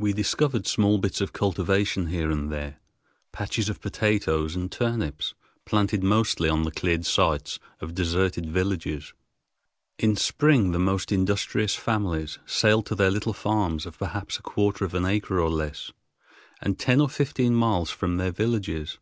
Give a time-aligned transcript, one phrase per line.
[0.00, 2.80] We discovered small bits of cultivation here and there,
[3.30, 5.32] patches of potatoes and turnips,
[5.64, 9.14] planted mostly on the cleared sites of deserted villages.
[9.96, 14.84] In spring the most industrious families sailed to their little farms of perhaps a quarter
[14.84, 15.92] of an acre or less,
[16.60, 18.98] and ten or fifteen miles from their villages.